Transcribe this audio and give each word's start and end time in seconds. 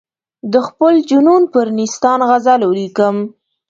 د 0.53 0.55
خپل 0.67 0.93
جنون 1.09 1.43
پر 1.53 1.67
نیستان 1.79 2.19
غزل 2.29 2.61
ولیکم. 2.65 3.15